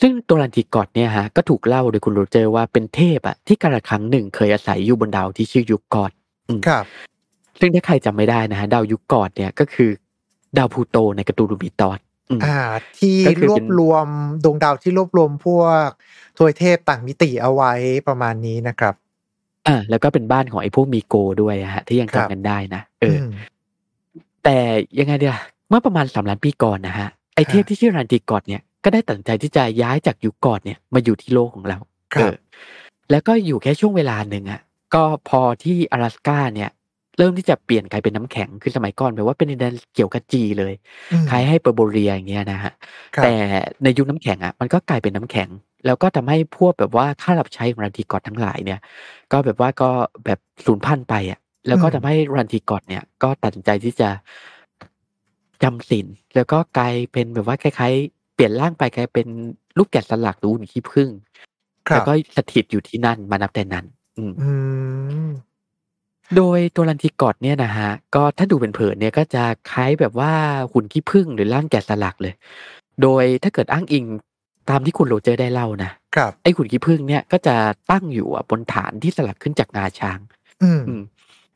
[0.00, 6.12] ซึ่งตัวรันทีกอดเนี่ยฮะก็ถูกเล่าโดยคุณโรเจอร์ว่าเป็นเทพอะที่กาลครั้งหนึ่งเคยอาศัยอยู่บนดาวที่ชื่อยุคกอด
[6.48, 6.84] อืมครับ
[7.60, 9.90] ซึ่งถ้าใครจำไม่ได้นะฮะดาวยุคกอดเนี่ยก็คือ
[10.58, 11.98] ดาวพลูโตใน Cthulhu Mythos
[12.30, 12.58] อืมอ่า
[12.98, 14.06] ที่ก็คือรวเป็บนรวม
[14.44, 15.88] ดวงดาวที่รวบรวมพวก
[16.38, 17.72] ทวยเทพต่างมิติเอาไว้
[18.08, 18.94] ประมาณนี้นะครับ
[19.66, 23.30] อ่าแล้วก็เป็นบ้านของไอ้พวกมีโกด้วยอะฮะ ที่ยังครับจำกันได้นะเอออม
[24.44, 24.58] แต่
[24.98, 25.38] ยังไงเดีย
[25.68, 31.78] เมื่อประมาณสามล้านปีก่อนนะฮะไอเทพที่ชื่อรันติกอดเนี่ยก็ได้ตัดสินใจที่จะย้ายจากยุคก่อนเนี่ยมาอยู่ที่โลกของเรา
[32.14, 32.34] ครับเออ
[33.10, 34.60] แล้วก็อยู่แค่ช่วงเวลาหนึ่งอะ
[34.94, 36.70] ก็พอที่阿拉สกาเนี่ย
[37.18, 40.72] เริ่มที่จะเปลี่ยนกลายเป็นน้ำแข็งคือสมัยก่อนแบบว่าเป็นดินแดนเกี่ยวกับจีเลย
[41.12, 42.72] อืมคล้ายให้เปอร์โบเรียอย่างเงี้ยนะฮะ
[43.16, 43.34] ครับแต่
[43.82, 45.48] ในยุคน้ำแข็งอะมันก็กลายเป็นน้ำแข็ง
[45.86, 48.80] แล้วก็ทำให้พวกแบบว่าข้ารับใช้ของรันทีกอดทั้งหลายเนี่ย
[49.32, 49.90] ก็แบบว่าก็
[50.24, 54.08] แบบสูญพันธุ์ไปอะแล้วก็ทำให้รันทีกอดเนี่ยก็ตัดสินใจที่จะ
[55.62, 59.26] จำศีลแล้วก็กลายเป็นแบบว่าคล้ายๆ เปลี่ยนร่างไปกลายเป็น
[59.78, 61.10] ลูกแกะสลักหรือหุ่นขี้ผึ้ง
[61.88, 63.86] ครัแล้วบก็สถิตอยู่ที่นั่นมานับแต่นั้น
[64.18, 64.42] อืมอื
[65.26, 65.28] ม
[66.36, 70.32] โดยตัวรันทีกอดเนี่ยนะฮะก็ถ้าดูเป็นเผินๆเนี่ยก็จะคล้ายแบบว่า
[70.72, 72.34] หุ่นขี้ผึ้งหรือร่างแกะสลักเลย
[73.02, 74.04] โดยถ้าเกิดอ้างอิง
[74.70, 77.56] ตามที่คุณโรเจอร์ได้เล่านะครับไอ้หุ่นขี้ผึ้งเนี่ยก็จะ
[77.90, 80.18] ตั้งอยู่อะบนฐานที่สลักขึ้นจากงาช้าง
[80.62, 81.02] อืมอืม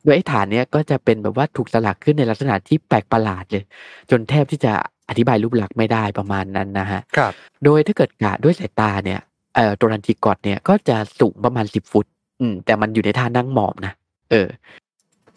[0.03, 3.63] โดยไอ้ฐานเนี้ยก็จะเป็นแบบว่าถูกสลักขึ้นในลักษณะที่แปลกประหลาดเลย
[4.09, 4.73] จนแทบที่จะ
[5.09, 9.19] อธิบายรูปลักษณ์ไม่ได้ประมาณนั้นนะฮะครับโดยถ้าเกิดกะด้วยสายตาเนี่ย
[9.55, 12.05] เอ่อตัวรันทีกอดเนี่ยก็จะสูงประมาณสิบฟุต
[12.39, 13.93] อืมแต่มันอยู่ในท่านั่งหมอบนะ
[14.31, 14.47] เออ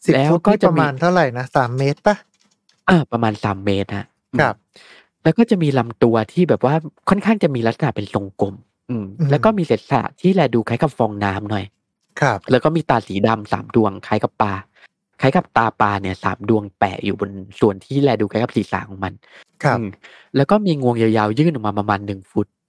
[0.04, 2.16] สิบแล้วฟุตก็นี่จะประมีมาณเท่าไหร่นะสามเมตรปะ
[2.88, 4.56] อ่าประมาณสามเมตรฮะอืมครับ
[5.22, 6.74] แล้วก็จะมีลำตัวที่แบบว่า
[7.08, 8.54] ค่อนข้างจะมีลักษณะเป็นทรงกลม
[8.90, 11.64] อืมอืมแล้วก็มีเศษสระที่แลดูคล้ายกับฟองน้ำหน่อย
[12.20, 14.52] ครับ แล้วก็มีตาสีดำสามดวงคล้ายกับปลา
[15.20, 19.12] คล้ายกับตาปลาเนี่ยสามดวงแปะอยู่บนส่วนที่แลดูคล้ายกับศีรษะของมัน
[19.64, 19.88] ครับอืม
[20.36, 22.61] แล้วก็มีงวงยาวๆยื่นออกมาประมาณหนึ่งฟุตอืม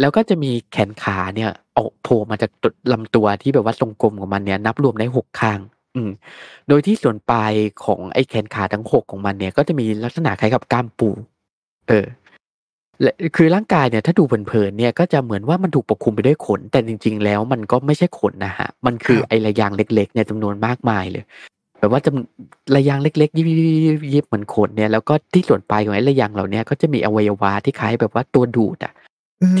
[0.00, 5.58] แล้วก็จะมีแขนขาเนี่ยออกโผล่มาจากตัวลำตัวที่แบบว่าทรงกลมของมันเนี่ย นับรวมได้หกข้าง
[5.96, 6.10] อืม
[6.68, 7.52] โดยที่ส่วนปลาย
[7.84, 11.08] ของไอ้แขนขาทั้งหกของมันเนี่ย ก็จะมีลักษณะคล้ายกับกล้ามปู
[11.88, 12.06] เออ
[13.02, 21.24] และคือร่างกายเนี่ยถ้าดูเผินๆเนี่ยก็จะเหมือนว่ามันถูกปกคลุมไปด้วยขน แต่จริง ๆ แล้วมันก็ไม่ใช่ขนนะฮะ มันคือไอ้ระยางเล็กๆเนี่ยจำนวนมากมายเลย
[21.78, 23.48] แบบว่าจำระยางเล็กๆยิบ
[24.14, 28.92] ยิบๆเหมือนขนเนี่ยแล้วก็ที่ส่วนปลายของไอ้ระยางเหล่านี้ก็จะมีอวัยวะที่คล้ายแบบว่าตัวดูดอะ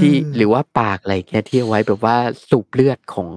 [0.06, 2.16] ี่หรือว่าปากอะไรอย่างเงี้ยที่เอาไว้แบบว่า
[2.50, 3.30] สูบเลือดของ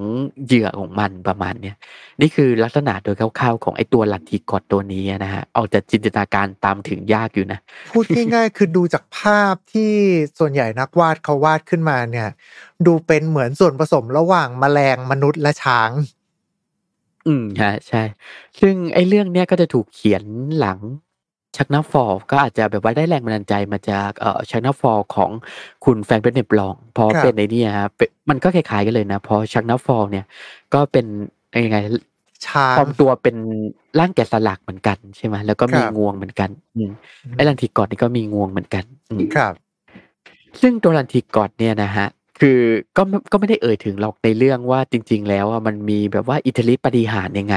[0.45, 1.75] เหยื่อของมันประมาณเนี้ย
[2.21, 7.59] นี่คือลักษณะโดยคร่าวๆของไอ้ตัวลัทธิกอดตัวนี้นะฮะออกจากจินตนาการตามถึงยากอยู่นะ
[7.93, 9.91] พูดง่ายๆคือดูจากภาพที่
[10.39, 12.27] ส่วนใหญ่นักวาดเขาวาดขึ้นมาเนี่ย
[12.85, 15.91] ดูเป็นเหมือนส่วนผสมระหว่างแมลงมนุษย์และช้าง
[17.27, 18.03] อืมฮะใช่
[18.59, 20.23] ซึ่งไอ้เรื่องเนี้ยก็จะถูกเขียน
[20.59, 20.79] หลัง
[21.55, 25.29] ชักนาฟอลก็อาจจะแบบว่าได้แรงบันดาลใจมาจากเอ่อชักนาฟอลของ
[25.85, 30.25] คุณแฟรงค์เบนเนตบลองเพอครับเป็นในเนี่ยฮะเป็นมันก็คล้ายๆกันเลยนะเพอชักนาฟอลเนี่ย
[30.73, 31.05] ก็เป็น
[31.65, 31.77] ยังไง
[32.47, 33.35] ช้างปลอมตัวเป็น
[33.99, 36.89] ร่างแกะสลักเหมือนกันใช่ไหมแล้วก็มีครับงวงเหมือนกัน อืม
[37.35, 39.53] ไอ้ลันทีกอดนี่ก็มีงวงเหมือนกันอืมครับ
[40.61, 42.07] ซึ่งตัวลันทีกอดเนี่ยนะฮะ
[42.39, 42.59] คือ
[42.97, 47.55] ก็ไม่ก็ไม่ได้เอ่ยถึงหรอกในเรื่องว่าจริง ๆ แล้วอะมันมีแบบว่าอิทธิฤทธิปาฏิหารย์ยังไง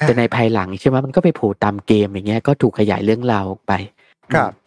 [0.00, 3.72] แต่ในภายหลังใช่ไหมมันก็ไปโผล่ตามเกมอย่างเงี้ยก็ถูกขยายเรื่องราวออกไป
[4.34, 4.62] ครับอืม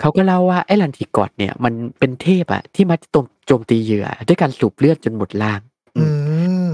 [0.00, 2.96] เขาก็เล่าว่าไอ้ลันทีกอดเนี่ย มันเป็นเทพอะที่มา
[3.46, 5.60] โจมตีเหยื่อ ด้วยการสูบเลือดจนหมดร่าง
[5.98, 6.04] อื
[6.68, 6.70] ม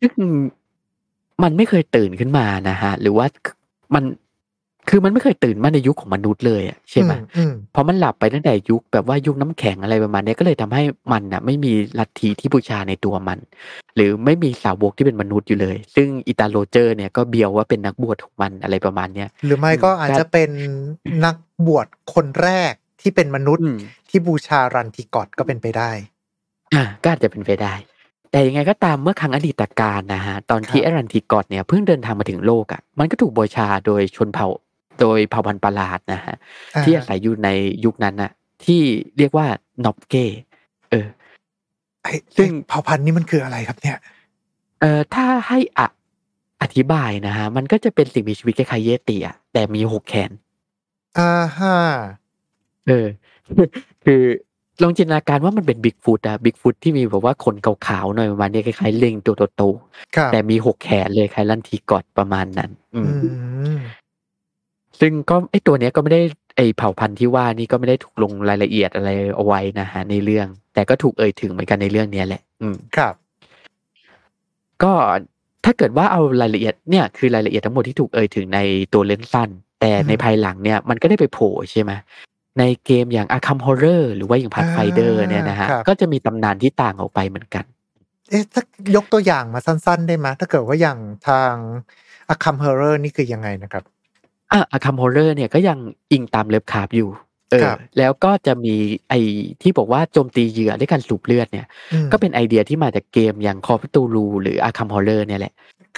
[0.00, 0.12] ซึ่ง
[1.42, 3.26] มันไม่เคยตื่นขึ้นมานะฮะ หรือว่า
[3.94, 4.04] มัน
[4.88, 13.38] คือมันไม่เคยตื่นมาในยุคของมนุษย์เลยอะใช่ไหมอืมเพราะมันหลับไปตั้งแต่ยุคแบบว่ายุคน้ำแข็งอะไรประมาณเนี้ยก็เลยทำให้มันน่ะ ไม่มีลัทธิที่บูชาในตัวมัน
[13.96, 20.50] หรือไม่มีสาวกที่เป็นมนุษย์อยู่เลย ซึ่งอิตาโรเจอร์เนี่ยก็เบียวว่าเป็นนักบวชของมันอะไรประมาณเนี้ยหรือไม่ก็อาจจะเป็น
[21.24, 23.78] นักบวชคนแรกที่เป็นมนุษย์อืม
[24.10, 25.90] ที่บูชารันทีกอดก็เป็นไปได้
[26.74, 27.74] อ่าก็อาจจะเป็นไปได้
[28.30, 34.48] แต่ยังไงก็ตามเมื่อครั้งอดีตการนะฮะตอนที่แอรันทีกอดเนี่ยเพิ่งเดินทางมาถึงโลกอะ่ะมันก็ถูกบูชาโดยชนเผ่า
[35.00, 36.36] โดยเผ่าพันธุ์ประหลาดนะฮะ
[36.82, 37.48] ที่อาศัยอยู่ใน
[37.84, 38.32] ยุคนั้นน่ะ
[38.64, 38.80] ที่
[39.18, 39.46] เรียกว่า
[39.84, 40.24] นอบเก้
[40.90, 41.06] เออ
[42.36, 43.98] ซึ่งเผ่าพันธุ์นี้มันคืออะไรครับเนี่ย
[44.80, 45.86] เออถ้าให้อะ
[46.62, 50.30] อธิบายนะฮะมันก็จะเป็นสิ่งมีชีวิตคล้ายๆเยติอะแต่มีหกแขน
[51.18, 51.76] อ่าฮะ
[52.88, 53.06] เออ
[54.04, 54.22] คือ
[54.82, 63.00] ลองจินตนาการว่ามันเป็นบิ๊กฟุตอะบิ๊กฟุตที่มีแบบว่าขนขาวๆหน่อยประมาณนี้คล้ายๆเล็งตัวโตๆแต่มีหกแขนเลยคล้ายลันทีกอดประมาณนั้น อื
[63.76, 63.78] ม
[65.00, 66.22] ซึ่งก็ไอตัวเนี้ยก็ไม่ได้
[66.56, 73.14] ไอเผ่าพันธุ์ที่ว่านี่ก็ไม่ได้ถูกลงรายละเอียดอะไรเอาไว้นะฮะในเรื่อง แต่ก็ถูกเอ่ยถึงเหมือนกันในเรื่องนี้แหละ อืมครับ
[74.82, 74.92] ก็
[75.64, 78.58] ถ้าเกิดว่าเอารายละเอียดเนี่ยคือรายละเอียดทั้งหมดที่ถูกเอ่ยถึงใน
[78.92, 79.48] ตัวเรื่องสั้น
[79.80, 81.92] แต่ในภายหลังเนี่ยมันก็ได้ไปโผล่ใช่ไหม
[82.58, 87.64] ในเกมอย่าง Arkham Horror หรือว่าอย่าง Pathfinder เนี่ยนะฮะก็จะมีตำนานที่ต่างออกไปเหมือนกัน
[88.30, 88.62] เอ๊ะถ้า
[88.96, 91.52] ยกตัวอย่างมาสั้น ๆ ได้ไหมถ้าเกิดว่าอย่างทาง
[92.28, 93.84] Arkham Horror นี่คือยังไงนะครับ
[94.52, 95.78] อะ Arkham Horror เนี่ยก็ยัง
[96.12, 97.08] อิงตาม Lovecraft อยู่
[97.50, 98.74] เออแล้วก็จะมี
[99.08, 99.20] ไอ้
[99.62, 101.66] ที่บอกว่าโจมตีเหยื่อด้วยการสูบเลือดเนี่ย
[102.12, 105.54] ก็เป็นไอเดียที่มาจากเกมอย่าง Cthulhu หรือ Arkham Horror เนี่ยแหละ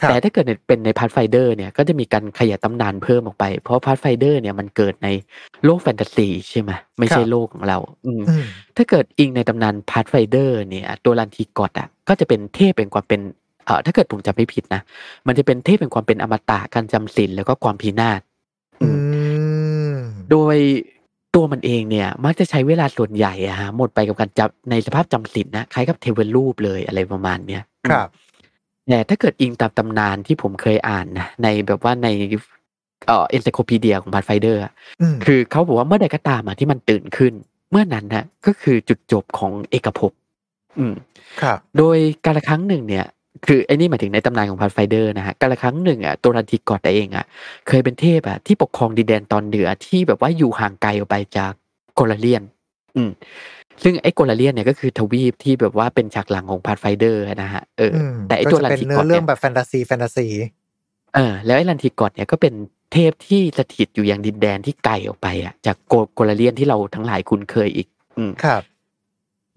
[0.08, 5.08] แต่ถ้าเกิดเป็นใน Pathfinder เนี่ยก็จะมีการขยายตำนานเพิ่มออกไป เพราะ Pathfinder เนี่ยมันเกิดใน
[5.64, 8.12] โลกแฟนตาซีใช่ไหมไม่ใช่โลกของเรา อืม
[8.76, 13.20] ถ้าเกิดอิงในตำนาน Pathfinder เนี่ยตัวรันทีกอดอะก็จะเป็นเทพแห่งความเป็น
[13.64, 14.82] เอ่อถ้าเกิดผมจำไม่ผิดนะ
[15.26, 18.20] มันจะเป็นเทพแห่งความเป็นอมตะการจำศีลแล้วก็ความพินาศ
[20.30, 20.56] โดย
[21.34, 28.08] ตัวมันเองเนี่ยมักจะใช้เวลาส่วนใหญ่อะฮะหมดไปกับการจับในสภาพจำศีลนะคล้ายกับเทวรูปเลยอะไรประมาณเนี้ยครับ
[28.88, 32.08] แต่ถ้าเกิดอิงตามตำนานที่ผมเคยอ่านนะในแบบว่าใน
[33.06, 34.62] เอ่อ encyclopedia ของ Pathfinder
[35.24, 37.32] คือเขาบอกว่าเมื่อใดก็ตามอะที่มันตื่นขึ้น
[37.70, 40.12] เมื่อนั้นนะก็คือจุดจบของเอกภพ
[40.78, 40.94] อืม
[41.42, 43.06] ครับ โดยการละครั้งหนึ่งเนี่ย
[43.46, 47.24] คือไอ้นี่หมายถึงในตำนานของ Pathfinder นะฮะกาลครั้งหนึ่งอะตัวรันทีกอดเองอะ
[47.68, 51.52] เคยเป็นเทพอะที่ปกครองดินแดนตอนเหนือที่แบบว่าอยู่ห่างไกลออกไปจาก
[51.94, 52.42] Golarion
[52.96, 53.10] อืม
[53.82, 57.92] ซึ่งไอ้ Golarion เนี่ยก็คือทวีปที่แบบว่าเป็นฉากหลังของ Pathfinder นะฮะเออ
[58.28, 60.26] แต่ไอ้ตัวรันทีกอดเนี่ยเรื่องแบบแฟนตาซีแฟนตาซี
[61.14, 62.54] เออแล้วไอ้รันทีกอดเนี่ยก็เป็น
[62.92, 68.62] เทพที่สถิตอยู่ยังดินแดนที่ไกลออกไปอะจากโก Golarion ที่เราทั้งหลายคุ้นเคยอีก อืมครับ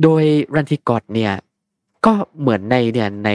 [0.04, 0.24] โดย
[0.56, 1.32] รันทิกอดเนี่ย
[2.06, 3.30] ก็เหมือนในเนี่ยใน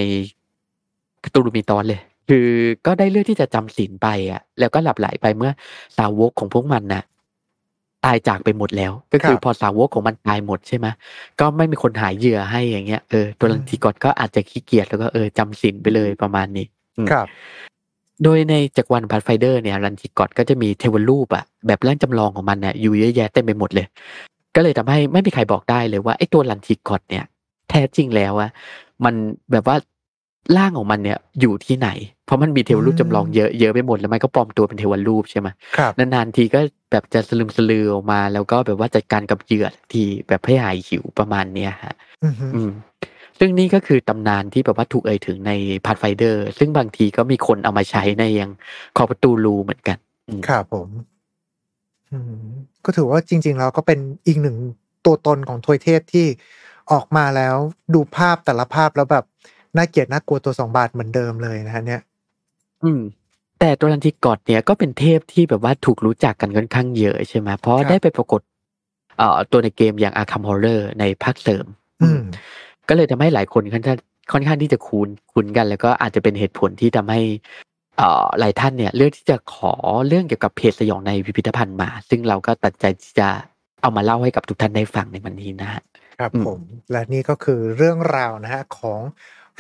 [1.25, 2.49] กตูรูมีตอนเลย คือ
[2.87, 5.53] ก็ได้เลือกที่จะจำศีลไปอะ แล้วก็หลับไหลไปเมื่อ
[5.99, 7.03] สาวกของพวกมันนะ่ะ
[8.05, 10.87] ตายจากไปหมดแล้ว ก็คือพอสาวกของมันตายหมดใช่ไหม
[11.41, 16.67] ก็ไม่มีคนหายเหยื่อให้อย่างเงี้ยเออตัวลันทีกอดก็อาจจะขี้เกียจแล้วก็เออจำสินไปเลยประมาณนี้
[17.11, 17.27] ครับ
[18.23, 23.87] โดยในจักรวาลพัทไฟเดอร์เนี่ยรันทีกอดก็จะมีเทวรูปอะแบบร่างจำลองของมันเนี่ยอยู่เยอะแยะเต็มไปหมดเลย
[24.55, 28.51] ก็เลยทำให้ไม่มีใครบอกได้เลยว่าไอ้ตัว Rhan-Tegoth เนี่ยแท้จริงแล้วอะ
[29.05, 29.15] มัน
[29.53, 29.77] แบบว่า
[30.57, 31.89] ร่างของมันเนี่ยอยู่ที่ไหน
[32.27, 35.49] เพราะมันมีเทวรูปจำลองเยอะเยอะไปหมดแล้วมันก็ปลอมตัวเป็นเทวรูปใช่ไหม
[35.99, 36.61] นานๆทีก็
[36.91, 41.95] แบบจะสลึมสลือออกมา แล้วก็แบบว่าจัดการกับเหยื่อทีแบบให้หายหิวประมาณเนี้ยฮะ
[42.55, 42.71] อืม
[43.39, 45.53] ซึ่งนี่ก็คือตำนานที่แบบว่าถูกเอ่ยถึงใน
[45.87, 48.51] Pathfinder ซึ่งบางทีก็มีคนเอามาใช้ในยัง
[48.97, 49.99] Call of Cthulhu เหมือนกัน
[50.49, 50.89] ครับผม
[52.85, 54.57] ก็ถือว่าจริงๆเราก็เป็นอีกหนึ่ง
[55.07, 56.27] ตัวตนของทวยเทพที่
[56.93, 57.57] ออกมาแล้ว
[57.95, 59.25] ดูภาพแต่ละภาพแล้วแบบ
[59.77, 62.01] น่าเกลียดน่ากลัวตัวสองบาทเหมือนเดิมเลยนะฮะเนี่ย
[62.85, 63.01] อืม
[63.61, 68.41] แต่ตัวลันทิกอดเนี่ยก็เป็นเทพที่แบบว่าถูกรู้จักกันค่อนข้างเยอะใช่ไหมเพราะได้ไปปรากฏ
[69.19, 71.67] เอ่อตัวในเกมอย่างอาคัมฮอร์เรอร์ในภาคเสริม
[72.03, 72.21] อืม
[72.89, 73.99] ก็เลยทำให้หลายคนค่อนข้าง
[74.33, 77.21] ค่อนข้างที่จะคุ้นคุ้นกัน แล้วก็อาจจะเป็นเหตุผลที่ทำให้
[77.97, 79.75] เอ่อหลายท่านเนี่ย เลือกที่จะขอ
[80.07, 83.29] เรื่องเกี่ยวกับเพจสยองในพิพิธภัณฑ์มา ซึ่งเราก็ตัดใจที่จะ
[83.83, 85.83] เอามาเล่าให้กับทุกท่านได้ฟังในวันนี้นะฮะ
[86.17, 89.01] ครับผมและนี่ก็คือเรื่องราวนะฮะของ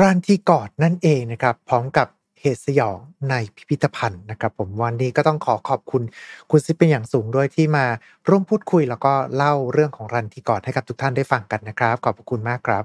[0.00, 2.08] ร้านที่กอดนั่นเองนะครับพร้อมกับ
[2.40, 2.98] เหตุสยอง
[3.30, 6.02] ในพิพิธภัณฑ์นะครับ ผมวันนี้ก็ต้องขอขอบคุณ
[6.50, 7.86] คุณซิปเป็นอย่างสูงด้วยที่มา
[8.28, 12.84] ร่วมพูดคุยแล้วก็เล่าเรื่องของรันที่กอดให้กับทุกท่านได้ฟังกันนะครับ ขอบคุณมากครับ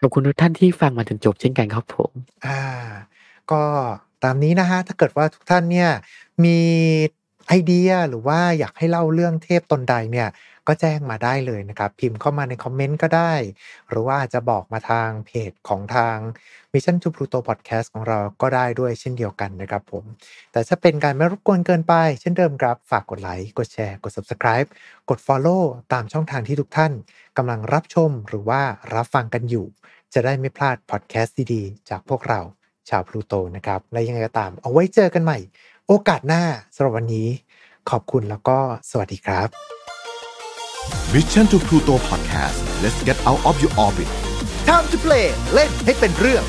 [0.00, 2.12] ขอบคุณทุกท่านที่ฟังมาจนจบเช่นกันครับผม
[2.46, 2.60] อ่า
[3.50, 3.62] ก็
[4.24, 5.90] ตามนี้นะฮะถ้าเกิดว่าทุกท่านเนี่ย
[6.44, 6.58] มี
[7.48, 10.28] ไอเดียหรือว่าอยากให้เล่าเรื่องเทพตนใดเนี่ย
[10.66, 13.32] ก็แจ้งมาได้เลยนะครับ พิมพ์เข้ามาในคอมเมนต์ก็ได้
[13.88, 16.16] หรือว่าจะบอกมาทางเพจของทาง
[16.72, 20.04] Mission to Pluto Podcast ของเราก็ได้ด้วยเช่นเดียวกันนะครับผม
[20.52, 24.68] แต่ถ้าเป็นการไม่รบกวนเกินไป เช่นเดิมครับ ฝากกดไลค์กดแชร์ กด Subscribe
[25.10, 26.92] กด Follow ตามช่องทางที่ทุกท่าน
[27.36, 28.62] กำลังรับชมหรือว่า
[28.94, 29.66] รับฟังกันอยู่
[30.14, 32.40] จะได้ไม่พลาดพอดแคสต์ดีๆจากพวกเรา
[32.88, 35.38] ชาวพลูโตนะครับและยังไงก็ตามเอาไว้เจอกันใหม่
[35.90, 37.28] โอกาสหน้าสำหรับวันนี้
[37.90, 38.58] ขอบคุณแล้วก็
[38.90, 39.48] สวัสดีครับ
[41.14, 44.08] Mission to Pluto Podcast let's get out of your orbit
[44.68, 46.44] Time to play เล่นให้เป็นเรื่อง